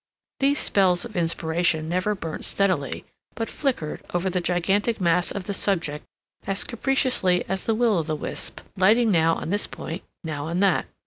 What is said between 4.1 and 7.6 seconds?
over the gigantic mass of the subject as capriciously